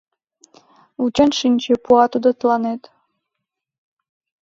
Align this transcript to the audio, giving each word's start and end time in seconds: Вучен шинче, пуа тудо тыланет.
Вучен 0.99 1.31
шинче, 1.39 1.73
пуа 1.85 2.03
тудо 2.13 2.29
тыланет. 2.39 2.81